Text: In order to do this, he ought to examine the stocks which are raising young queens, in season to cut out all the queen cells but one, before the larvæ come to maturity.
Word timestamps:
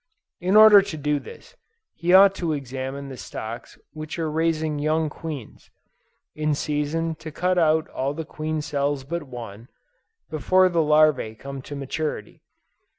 In 0.39 0.55
order 0.55 0.81
to 0.81 0.97
do 0.97 1.19
this, 1.19 1.55
he 1.93 2.11
ought 2.11 2.33
to 2.33 2.53
examine 2.53 3.07
the 3.09 3.17
stocks 3.17 3.77
which 3.93 4.17
are 4.17 4.31
raising 4.31 4.79
young 4.79 5.11
queens, 5.11 5.69
in 6.33 6.55
season 6.55 7.13
to 7.19 7.31
cut 7.31 7.59
out 7.59 7.87
all 7.89 8.15
the 8.15 8.25
queen 8.25 8.63
cells 8.63 9.03
but 9.03 9.21
one, 9.21 9.67
before 10.31 10.69
the 10.69 10.79
larvæ 10.79 11.37
come 11.37 11.61
to 11.61 11.75
maturity. 11.75 12.41